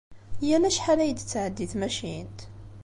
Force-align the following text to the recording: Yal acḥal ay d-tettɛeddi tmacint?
Yal 0.47 0.67
acḥal 0.69 0.99
ay 0.99 1.11
d-tettɛeddi 1.13 1.65
tmacint? 1.71 2.39